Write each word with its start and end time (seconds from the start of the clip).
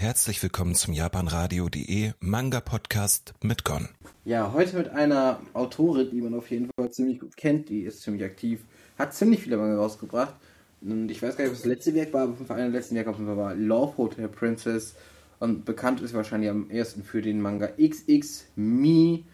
Herzlich 0.00 0.42
willkommen 0.42 0.74
zum 0.74 0.94
japanradio.de 0.94 2.12
Manga 2.20 2.60
Podcast 2.60 3.34
mit 3.42 3.64
Gon. 3.66 3.90
Ja, 4.24 4.54
heute 4.54 4.78
mit 4.78 4.88
einer 4.88 5.42
Autorin, 5.52 6.08
die 6.10 6.22
man 6.22 6.32
auf 6.32 6.50
jeden 6.50 6.70
Fall 6.74 6.90
ziemlich 6.90 7.20
gut 7.20 7.36
kennt, 7.36 7.68
die 7.68 7.82
ist 7.82 8.00
ziemlich 8.00 8.24
aktiv, 8.24 8.64
hat 8.98 9.12
ziemlich 9.12 9.42
viele 9.42 9.58
Manga 9.58 9.76
rausgebracht. 9.76 10.34
Und 10.80 11.10
ich 11.10 11.20
weiß 11.20 11.36
gar 11.36 11.44
nicht, 11.44 11.52
ob 11.52 11.58
das 11.58 11.66
letzte 11.66 11.94
Werk 11.94 12.14
war, 12.14 12.22
aber 12.22 12.54
einer 12.54 12.70
der 12.70 12.80
letzten 12.80 12.94
Werke 12.94 13.10
auf 13.10 13.16
jeden 13.16 13.26
Fall 13.26 13.36
war 13.36 13.54
Love 13.54 13.98
Hotel 13.98 14.28
Princess. 14.28 14.94
Und 15.38 15.66
bekannt 15.66 16.00
ist 16.00 16.14
wahrscheinlich 16.14 16.48
am 16.48 16.70
ersten 16.70 17.04
für 17.04 17.20
den 17.20 17.38
Manga 17.38 17.68
XX 17.78 18.46
Me. 18.56 19.24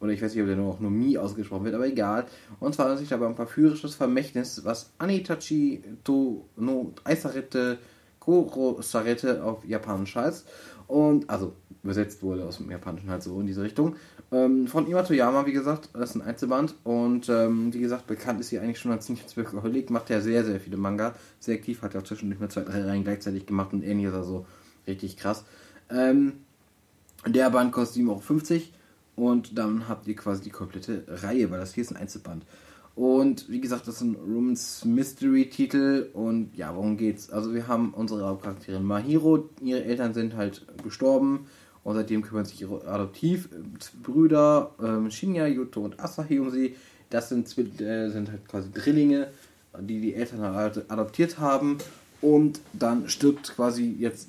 Oder 0.00 0.12
ich 0.12 0.22
weiß 0.22 0.32
nicht, 0.32 0.40
ob 0.40 0.48
der 0.48 0.56
nur 0.56 0.72
auch 0.72 0.80
nur 0.80 0.90
Mi 0.90 1.18
ausgesprochen 1.18 1.66
wird, 1.66 1.74
aber 1.74 1.86
egal. 1.86 2.24
Und 2.60 2.74
zwar 2.74 2.86
handelt 2.86 3.00
sich 3.00 3.10
dabei 3.10 3.26
ein 3.26 3.36
verführerisches 3.36 3.94
Vermächtnis, 3.94 4.64
was 4.64 4.90
Anitachi 4.96 5.82
to 6.02 6.48
no 6.56 6.94
Eisarete 7.04 7.76
Kurosarete 8.28 9.42
auf 9.42 9.64
Japanisch 9.64 10.16
heißt. 10.16 10.46
Und, 10.86 11.28
also 11.28 11.52
übersetzt 11.82 12.22
wurde 12.22 12.44
aus 12.44 12.58
dem 12.58 12.70
Japanischen 12.70 13.10
halt 13.10 13.22
so 13.22 13.38
in 13.40 13.46
diese 13.46 13.62
Richtung. 13.62 13.96
Ähm, 14.30 14.66
von 14.66 14.86
Imatoyama, 14.86 15.46
wie 15.46 15.52
gesagt, 15.52 15.90
das 15.92 16.10
ist 16.10 16.16
ein 16.16 16.22
Einzelband. 16.22 16.74
Und 16.84 17.28
ähm, 17.28 17.72
wie 17.72 17.80
gesagt, 17.80 18.06
bekannt 18.06 18.40
ist 18.40 18.48
sie 18.48 18.58
eigentlich 18.58 18.78
schon 18.78 18.92
als 18.92 19.06
ziemlich 19.06 19.36
Workaholic, 19.36 19.90
macht 19.90 20.10
ja 20.10 20.20
sehr, 20.20 20.44
sehr 20.44 20.60
viele 20.60 20.76
Manga. 20.76 21.14
Sehr 21.40 21.56
aktiv, 21.56 21.82
hat 21.82 21.94
ja 21.94 22.04
zwischendurch 22.04 22.40
mal 22.40 22.50
zwei, 22.50 22.62
drei 22.62 22.84
Reihen 22.84 23.04
gleichzeitig 23.04 23.46
gemacht 23.46 23.72
und 23.72 23.82
ähnliches, 23.82 24.14
also 24.14 24.46
richtig 24.86 25.16
krass. 25.16 25.44
Ähm, 25.90 26.34
der 27.26 27.50
Band 27.50 27.72
kostet 27.72 28.02
7,50 28.02 28.52
Euro 28.52 28.62
und 29.16 29.58
dann 29.58 29.88
habt 29.88 30.06
ihr 30.06 30.16
quasi 30.16 30.42
die 30.42 30.50
komplette 30.50 31.04
Reihe, 31.08 31.50
weil 31.50 31.60
das 31.60 31.74
hier 31.74 31.82
ist 31.82 31.90
ein 31.90 31.96
Einzelband. 31.96 32.44
Und 32.98 33.48
wie 33.48 33.60
gesagt, 33.60 33.86
das 33.86 33.94
ist 33.94 34.00
ein 34.00 34.16
Romans 34.16 34.84
Mystery-Titel. 34.84 36.10
Und 36.14 36.56
ja, 36.56 36.74
worum 36.74 36.96
geht's? 36.96 37.30
Also, 37.30 37.54
wir 37.54 37.68
haben 37.68 37.94
unsere 37.94 38.26
Hauptcharakterin 38.26 38.82
Mahiro. 38.82 39.48
Ihre 39.62 39.84
Eltern 39.84 40.14
sind 40.14 40.34
halt 40.34 40.66
gestorben. 40.82 41.46
Und 41.84 41.94
seitdem 41.94 42.22
kümmern 42.22 42.44
sich 42.44 42.60
ihre 42.60 42.84
Adoptivbrüder 42.88 44.74
ähm, 44.82 45.12
Shinya, 45.12 45.46
Yuto 45.46 45.80
und 45.82 46.00
Asahi 46.00 46.40
um 46.40 46.50
sie. 46.50 46.74
Das 47.08 47.28
sind, 47.28 47.46
äh, 47.56 48.10
sind 48.10 48.32
halt 48.32 48.48
quasi 48.48 48.72
Drillinge, 48.72 49.28
die 49.78 50.00
die 50.00 50.14
Eltern 50.14 50.40
halt 50.40 50.90
adoptiert 50.90 51.38
haben. 51.38 51.78
Und 52.20 52.58
dann 52.72 53.08
stirbt 53.08 53.54
quasi 53.54 53.94
jetzt 53.96 54.28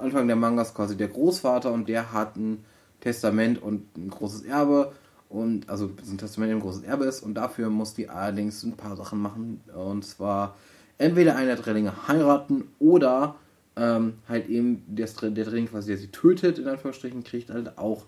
Anfang 0.00 0.26
der 0.26 0.34
Mangas 0.34 0.74
quasi 0.74 0.96
der 0.96 1.08
Großvater 1.08 1.70
und 1.70 1.88
der 1.88 2.12
hat 2.12 2.34
ein 2.34 2.64
Testament 3.02 3.62
und 3.62 3.96
ein 3.96 4.10
großes 4.10 4.42
Erbe 4.42 4.90
und 5.30 5.70
also 5.70 5.90
ein 6.10 6.18
Testament 6.18 6.52
ein 6.52 6.60
großes 6.60 6.82
Erbe 6.82 7.06
ist 7.06 7.22
und 7.22 7.34
dafür 7.34 7.70
muss 7.70 7.94
die 7.94 8.10
allerdings 8.10 8.62
ein 8.64 8.76
paar 8.76 8.96
Sachen 8.96 9.20
machen 9.20 9.60
und 9.74 10.04
zwar 10.04 10.56
entweder 10.98 11.36
einer 11.36 11.54
der 11.54 11.64
Drillinge 11.64 12.08
heiraten 12.08 12.64
oder 12.78 13.36
ähm, 13.76 14.14
halt 14.28 14.48
eben 14.48 14.82
der, 14.86 15.06
der 15.06 15.44
Drilling 15.44 15.68
quasi, 15.68 15.88
der 15.88 15.98
sie 15.98 16.08
tötet, 16.08 16.58
in 16.58 16.68
Anführungsstrichen, 16.68 17.24
kriegt 17.24 17.50
halt 17.50 17.78
auch 17.78 18.06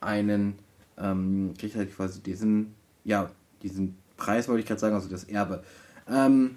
einen, 0.00 0.54
ähm, 0.96 1.52
kriegt 1.58 1.76
halt 1.76 1.94
quasi 1.94 2.20
diesen, 2.20 2.74
ja, 3.04 3.30
diesen 3.62 3.96
Preis, 4.16 4.48
wollte 4.48 4.60
ich 4.60 4.66
gerade 4.66 4.80
sagen, 4.80 4.94
also 4.94 5.08
das 5.08 5.24
Erbe. 5.24 5.62
Ähm, 6.08 6.56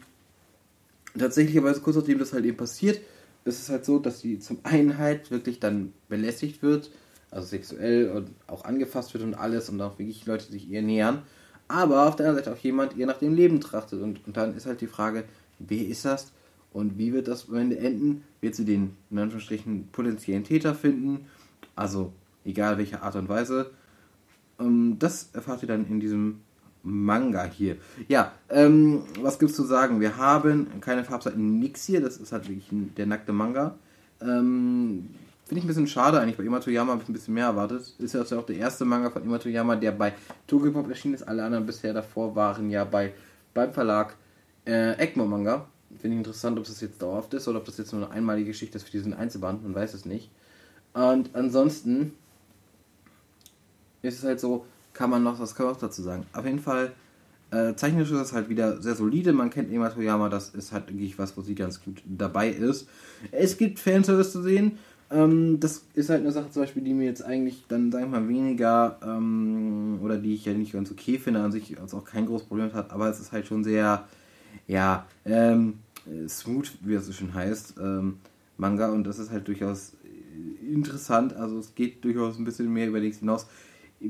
tatsächlich 1.18 1.58
aber 1.58 1.74
kurz 1.74 1.98
nachdem 1.98 2.20
das 2.20 2.32
halt 2.32 2.46
eben 2.46 2.58
passiert, 2.58 3.02
ist 3.44 3.62
es 3.62 3.70
halt 3.70 3.84
so, 3.84 4.00
dass 4.00 4.22
sie 4.22 4.40
zum 4.40 4.60
einen 4.64 4.98
halt 4.98 5.32
wirklich 5.32 5.60
dann 5.60 5.92
belästigt 6.08 6.62
wird, 6.62 6.90
also 7.34 7.48
sexuell 7.48 8.12
und 8.12 8.30
auch 8.48 8.64
angefasst 8.64 9.14
wird 9.14 9.24
und 9.24 9.34
alles 9.34 9.70
und 9.70 9.82
auch 9.82 9.98
wirklich 10.00 10.26
Leute 10.26 10.46
sich 10.46 10.70
ihr 10.70 10.82
nähern. 10.82 11.24
Aber 11.68 12.08
auf 12.08 12.16
der 12.16 12.28
anderen 12.28 12.46
Seite 12.46 12.56
auch 12.56 12.64
jemand 12.64 12.96
ihr 12.96 13.06
nach 13.06 13.18
dem 13.18 13.34
Leben 13.34 13.60
trachtet. 13.60 14.02
Und, 14.02 14.26
und 14.28 14.38
dann 14.38 14.56
ist 14.56 14.66
halt 14.66 14.82
die 14.82 14.88
Frage, 14.88 15.24
wer 15.60 15.88
ist 15.88 16.06
das 16.06 16.32
und 16.72 16.98
wie 16.98 17.14
wird 17.14 17.28
das 17.28 17.50
am 17.50 17.56
Ende 17.56 17.78
enden? 17.78 18.24
Wird 18.42 18.56
sie 18.56 18.66
den, 18.66 18.96
in 19.10 19.20
Anführungsstrichen, 19.20 19.90
potenziellen 19.92 20.44
Täter 20.44 20.76
finden? 20.76 21.26
Also, 21.76 22.14
egal 22.46 22.78
welche 22.78 23.02
Art 23.02 23.16
und 23.16 23.30
Weise. 23.30 23.72
Ähm, 24.60 24.98
das 25.00 25.30
erfahrt 25.34 25.62
ihr 25.64 25.68
dann 25.68 25.88
in 25.88 26.00
diesem 26.00 26.42
Manga 26.84 27.46
hier. 27.46 27.78
Ja, 28.10 28.34
ähm, 28.50 29.04
was 29.22 29.40
gibt's 29.40 29.56
zu 29.56 29.64
sagen? 29.64 30.02
Wir 30.02 30.18
haben 30.18 30.68
keine 30.82 31.04
Farbseiten, 31.04 31.60
nix 31.60 31.86
hier. 31.86 32.02
Das 32.02 32.18
ist 32.18 32.32
halt 32.32 32.48
wirklich 32.50 32.68
der 32.72 33.06
nackte 33.06 33.32
Manga. 33.32 33.76
Ähm, 34.22 35.10
Finde 35.54 35.60
ich 35.60 35.66
ein 35.66 35.68
bisschen 35.68 35.88
schade 35.88 36.20
eigentlich. 36.20 36.36
Bei 36.36 36.44
Imatoyama 36.44 36.94
habe 36.94 37.04
ich 37.04 37.10
ein 37.10 37.14
bisschen 37.14 37.36
mehr 37.36 37.46
erwartet. 37.46 37.94
Ist 38.00 38.16
ja 38.16 38.24
auch 38.24 38.46
der 38.48 38.56
erste 38.56 38.86
Manga 38.86 39.12
von 39.12 39.22
Imatoyama, 39.22 39.76
der 39.76 39.92
bei 39.92 40.16
Tokyopop 40.48 40.90
erschienen 40.90 41.14
ist. 41.14 41.22
Alle 41.22 41.44
anderen 41.46 41.68
bisher 41.68 41.94
davor 41.94 42.36
waren 42.36 42.72
ja 42.72 42.84
bei 42.86 43.14
beim 43.54 43.72
Verlag 43.72 44.16
äh, 44.66 44.98
Egmont 44.98 45.30
Manga. 45.30 45.68
Finde 46.02 46.16
ich 46.16 46.18
interessant, 46.22 46.58
ob 46.58 46.66
das 46.66 46.82
jetzt 46.82 47.00
dauerhaft 47.00 47.36
ist 47.36 47.48
oder 47.48 47.60
ob 47.60 47.66
das 47.66 47.78
jetzt 47.78 47.94
nur 47.94 48.04
eine 48.04 48.12
einmalige 48.12 48.48
Geschichte 48.48 48.80
ist 48.80 48.86
für 48.86 48.90
diesen 48.90 49.14
Einzelband. 49.14 49.62
Man 49.62 49.76
weiß 49.76 49.94
es 49.94 50.06
nicht. 50.06 50.32
Und 50.94 51.30
ansonsten 51.36 52.14
ist 54.02 54.18
es 54.18 54.24
halt 54.24 54.40
so, 54.40 54.66
kann 54.94 55.12
man 55.12 55.22
noch, 55.22 55.40
was 55.40 55.54
kann 55.54 55.68
man 55.68 55.74
noch 55.74 55.82
dazu 55.82 56.02
sagen? 56.02 56.26
Auf 56.34 56.46
jeden 56.46 56.62
Fall, 56.62 56.94
äh, 57.52 57.74
technisch 57.74 58.10
ist 58.10 58.20
es 58.20 58.34
halt 58.34 58.50
wieder 58.50 58.82
sehr 58.82 58.96
solide. 58.96 59.34
Man 59.34 59.52
kennt 59.52 59.72
Imatoyama, 59.72 60.30
das 60.30 60.50
ist 60.50 60.72
halt 60.72 60.88
wirklich 60.88 61.20
was, 61.20 61.38
wo 61.38 61.42
sie 61.42 61.54
ganz 61.54 61.80
gut 61.80 62.02
dabei 62.06 62.50
ist. 62.50 62.88
Es 63.30 63.56
gibt 63.56 63.78
Fanservice 63.78 64.32
zu 64.32 64.42
sehen. 64.42 64.80
Ähm, 65.12 65.60
das 65.60 65.86
ist 65.94 66.10
halt 66.10 66.22
eine 66.22 66.32
Sache 66.32 66.50
zum 66.52 66.64
Beispiel, 66.64 66.84
die 66.84 66.94
mir 66.94 67.06
jetzt 67.06 67.24
eigentlich 67.24 67.66
dann, 67.68 67.92
sagen 67.92 68.12
wir 68.12 68.20
mal, 68.20 68.30
weniger 68.30 68.98
ähm, 69.04 70.00
oder 70.02 70.18
die 70.18 70.34
ich 70.34 70.46
ja 70.46 70.54
nicht 70.54 70.74
ganz 70.74 70.92
okay 70.92 71.18
finde, 71.18 71.42
an 71.42 71.52
sich 71.52 71.80
also 71.80 71.98
auch 71.98 72.06
kein 72.06 72.26
großes 72.26 72.48
Problem 72.48 72.74
hat, 72.74 72.92
aber 72.92 73.10
es 73.10 73.20
ist 73.20 73.32
halt 73.32 73.46
schon 73.46 73.64
sehr, 73.64 74.08
ja, 74.68 75.06
ähm, 75.26 75.76
smooth, 76.28 76.72
wie 76.82 76.96
es 76.96 77.06
so 77.06 77.14
schön 77.14 77.34
heißt, 77.34 77.76
ähm, 77.82 78.18
Manga 78.58 78.90
und 78.92 79.06
das 79.06 79.20
ist 79.20 79.32
halt 79.32 79.48
durchaus 79.48 79.94
interessant, 80.62 81.36
also 81.36 81.60
es 81.60 81.76
geht 81.76 82.04
durchaus 82.04 82.38
ein 82.38 82.46
bisschen 82.46 82.72
mehr 82.72 82.88
über 82.88 83.00
nichts 83.00 83.20
hinaus. 83.20 83.48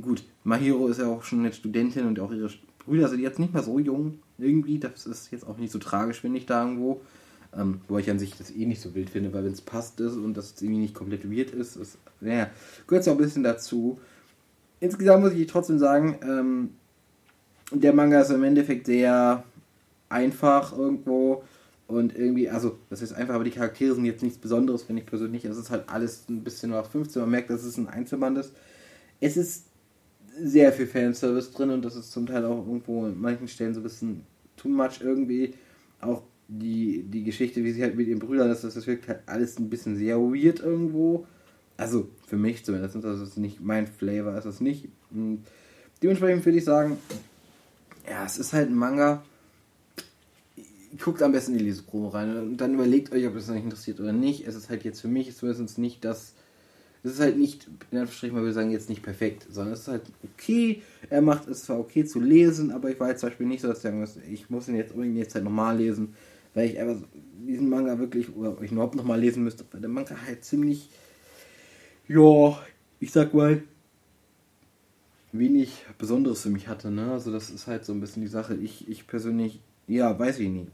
Gut, 0.02 0.24
Mahiro 0.44 0.88
ist 0.88 1.00
ja 1.00 1.08
auch 1.08 1.24
schon 1.24 1.40
eine 1.40 1.54
Studentin 1.54 2.08
und 2.08 2.20
auch 2.20 2.32
ihre 2.32 2.50
Brüder 2.80 3.10
sind 3.10 3.20
jetzt 3.20 3.40
nicht 3.40 3.54
mehr 3.54 3.64
so 3.64 3.80
jung, 3.80 4.20
irgendwie, 4.38 4.80
das 4.80 5.06
ist 5.06 5.32
jetzt 5.32 5.46
auch 5.46 5.58
nicht 5.58 5.72
so 5.72 5.80
tragisch, 5.80 6.22
finde 6.22 6.40
ich 6.40 6.46
da 6.46 6.64
irgendwo. 6.64 7.02
Ähm, 7.56 7.82
wo 7.88 8.00
ich 8.00 8.10
an 8.10 8.18
sich 8.18 8.36
das 8.36 8.52
eh 8.52 8.66
nicht 8.66 8.82
so 8.82 8.96
wild 8.96 9.12
finde, 9.12 9.32
weil 9.34 9.46
wenn 9.46 9.54
es 9.54 9.62
passt 9.62 10.00
ist 10.00 10.16
und 10.16 10.36
das 10.36 10.56
irgendwie 10.60 10.82
nicht 10.82 10.96
komplett 10.96 11.30
weird 11.32 11.52
ist, 11.52 11.76
ist 11.76 11.98
naja, 12.20 12.50
gehört 12.88 13.04
es 13.04 13.08
auch 13.08 13.14
ein 13.14 13.18
bisschen 13.20 13.44
dazu. 13.44 14.00
Insgesamt 14.80 15.24
muss 15.24 15.34
ich 15.34 15.48
trotzdem 15.48 15.78
sagen, 15.78 16.18
ähm, 16.24 16.70
der 17.72 17.94
Manga 17.94 18.22
ist 18.22 18.32
im 18.32 18.44
Endeffekt 18.44 18.88
sehr 18.88 19.44
einfach 20.10 20.78
irgendwo 20.78 21.44
und 21.88 22.18
irgendwie, 22.18 22.50
also 22.50 22.78
das 22.90 23.02
ist 23.02 23.14
einfach, 23.14 23.36
aber 23.36 23.44
die 23.44 23.52
Charaktere 23.52 23.94
sind 23.94 24.06
jetzt 24.06 24.24
nichts 24.24 24.38
Besonderes, 24.38 24.84
finde 24.84 25.02
ich 25.02 25.08
persönlich. 25.08 25.46
Es 25.46 25.58
ist 25.58 25.70
halt 25.70 25.90
alles 25.90 26.28
ein 26.30 26.44
bisschen 26.44 26.72
nach 26.72 26.90
15, 26.90 27.22
man 27.22 27.32
merkt, 27.32 27.50
dass 27.50 27.64
es 27.64 27.78
ein 27.78 27.88
Einzelband 27.88 28.38
ist. 28.38 28.54
Es 29.20 29.38
ist 29.38 29.66
sehr 30.40 30.72
viel 30.74 30.88
Fanservice 30.88 31.52
drin 31.52 31.70
und 31.70 31.84
das 31.84 31.96
ist 31.96 32.12
zum 32.12 32.26
Teil 32.26 32.46
auch 32.46 32.66
irgendwo 32.66 33.06
an 33.06 33.20
manchen 33.20 33.48
Stellen 33.48 33.74
so 33.74 33.80
ein 33.80 33.84
bisschen 33.84 34.26
too 34.56 34.70
much 34.70 35.02
irgendwie. 35.02 35.54
Auch 36.02 36.24
die, 36.48 37.04
die 37.04 37.24
Geschichte, 37.24 37.64
wie 37.64 37.72
sie 37.72 37.84
halt 37.84 37.96
mit 37.96 38.08
ihren 38.08 38.20
Brüdern 38.20 38.52
ist, 38.52 38.64
das 38.64 38.88
wirkt 38.88 39.08
halt 39.08 39.22
alles 39.26 39.58
ein 39.58 39.70
bisschen 39.70 39.96
sehr 39.96 40.18
weird 40.20 40.60
irgendwo. 40.60 41.26
Also 41.78 42.10
für 42.28 42.38
mich 42.38 42.64
zumindest, 42.64 42.96
das 43.04 43.20
ist 43.20 43.38
nicht 43.38 43.62
mein 43.62 43.88
Flavor, 43.88 44.38
ist 44.38 44.46
das 44.46 44.62
nicht. 44.62 44.90
Und 45.12 45.44
dementsprechend 46.02 46.46
würde 46.46 46.58
ich 46.58 46.66
sagen, 46.66 46.98
ja, 48.08 48.26
es 48.26 48.38
ist 48.38 48.54
halt 48.54 48.70
ein 48.70 48.76
Manga. 48.76 49.24
Guckt 51.00 51.24
am 51.24 51.32
besten 51.32 51.54
in 51.54 51.58
die 51.60 51.64
Leseprobe 51.66 52.14
rein 52.14 52.38
und 52.38 52.58
dann 52.58 52.76
überlegt 52.76 53.12
euch, 53.12 53.26
ob 53.26 53.34
das 53.34 53.50
euch 53.50 53.64
interessiert 53.64 54.00
oder 54.00 54.14
nicht. 54.14 54.46
Es 54.48 54.54
ist 54.54 54.70
halt 54.70 54.84
jetzt 54.84 55.02
für 55.02 55.08
mich 55.08 55.36
zumindest 55.36 55.80
nicht 55.80 56.06
das. 56.06 56.34
Es 57.02 57.14
ist 57.14 57.20
halt 57.20 57.38
nicht, 57.38 57.68
in 57.92 57.98
Anführungsstrichen, 57.98 58.38
mal 58.38 58.46
wir 58.46 58.54
sagen, 58.54 58.72
jetzt 58.72 58.90
nicht 58.90 59.02
perfekt, 59.02 59.48
sondern 59.50 59.74
es 59.74 59.82
ist 59.82 59.88
halt 59.88 60.04
okay. 60.24 60.84
Er 61.10 61.22
macht 61.22 61.48
es 61.48 61.64
zwar 61.64 61.80
okay 61.80 62.06
zu 62.06 62.20
lesen, 62.20 62.72
aber 62.72 62.92
ich 62.92 63.00
war 63.00 63.10
jetzt 63.10 63.22
zum 63.22 63.30
Beispiel 63.30 63.48
nicht 63.48 63.62
so, 63.62 63.68
dass 63.68 63.78
ich 63.78 63.84
sagen 63.84 64.00
muss, 64.00 64.18
ich 64.32 64.50
muss 64.50 64.68
ihn 64.68 64.76
jetzt 64.76 64.94
unbedingt 64.94 65.18
jetzt 65.18 65.34
halt 65.34 65.44
nochmal 65.44 65.78
lesen 65.78 66.14
weil 66.54 66.70
ich 66.70 66.80
einfach 66.80 67.02
diesen 67.48 67.70
Manga 67.70 68.00
wirklich, 68.00 68.36
oder 68.36 68.56
ich 68.62 68.72
überhaupt 68.72 68.96
nochmal 68.96 69.20
lesen 69.20 69.44
müsste, 69.44 69.66
weil 69.72 69.82
der 69.82 69.90
Manga 69.90 70.16
halt 70.26 70.44
ziemlich, 70.44 70.90
ja, 72.08 72.58
ich 73.00 73.12
sag 73.12 73.34
mal, 73.34 73.64
wenig 75.32 75.86
Besonderes 75.98 76.42
für 76.42 76.50
mich 76.50 76.68
hatte, 76.68 76.92
ne? 76.92 77.12
Also 77.12 77.32
das 77.32 77.50
ist 77.50 77.68
halt 77.68 77.86
so 77.86 77.92
ein 77.92 78.00
bisschen 78.00 78.22
die 78.22 78.28
Sache. 78.28 78.56
Ich, 78.56 78.88
ich 78.88 79.08
persönlich, 79.08 79.60
ja, 79.88 80.18
weiß 80.18 80.40
ich 80.40 80.50
nie. 80.50 80.68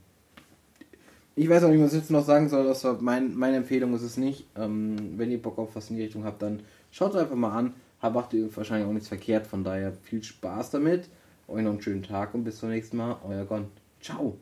Ich 1.36 1.48
weiß 1.48 1.64
auch 1.64 1.70
nicht, 1.70 1.82
was 1.82 1.94
ich 1.94 2.00
jetzt 2.00 2.12
noch 2.12 2.26
sagen 2.26 2.50
soll, 2.50 2.66
das 2.66 2.84
war 2.84 3.02
mein, 3.02 3.34
meine 3.36 3.58
Empfehlung 3.58 3.94
ist 3.96 4.02
es 4.02 4.18
nicht. 4.18 4.46
Ähm, 4.58 5.18
wenn 5.18 5.32
ihr 5.32 5.42
Bock 5.42 5.58
auf 5.58 5.76
was 5.76 5.90
in 5.90 5.96
die 5.96 6.04
Richtung 6.04 6.26
habt, 6.26 6.42
dann 6.42 6.62
schaut 6.92 7.16
es 7.16 7.22
einfach 7.22 7.36
mal 7.36 7.58
an. 7.58 7.74
Macht 8.02 8.34
ihr 8.34 8.56
wahrscheinlich 8.56 8.88
auch 8.88 8.94
nichts 8.94 9.10
verkehrt, 9.10 9.48
von 9.48 9.64
daher 9.64 9.94
viel 9.94 10.24
Spaß 10.24 10.72
damit. 10.72 11.10
Euch 11.48 11.64
noch 11.64 11.72
einen 11.72 11.82
schönen 11.82 12.04
Tag 12.04 12.34
und 12.34 12.44
bis 12.44 12.60
zum 12.60 12.70
nächsten 12.70 12.98
Mal. 12.98 13.18
Euer 13.26 13.46
Gon. 13.46 13.68
Ciao. 14.02 14.38